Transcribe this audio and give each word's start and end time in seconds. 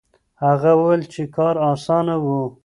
هغه 0.43 0.71
وویل 0.79 1.03
چې 1.13 1.21
کار 1.35 1.55
اسانه 1.71 2.15
و. 2.23 2.25